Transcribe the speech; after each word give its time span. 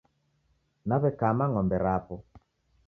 Naw'ekama 0.87 1.45
ng'ombe 1.49 1.77
rapo. 1.85 2.15